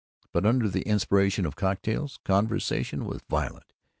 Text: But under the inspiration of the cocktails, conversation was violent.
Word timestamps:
But 0.31 0.47
under 0.47 0.67
the 0.67 0.81
inspiration 0.81 1.45
of 1.45 1.53
the 1.53 1.61
cocktails, 1.61 2.17
conversation 2.25 3.05
was 3.05 3.21
violent. 3.29 3.71